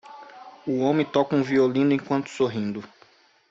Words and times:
Um 0.65 0.81
homem 0.81 1.05
toca 1.05 1.35
um 1.35 1.43
violino 1.43 1.93
enquanto 1.93 2.27
sorrindo. 2.27 2.83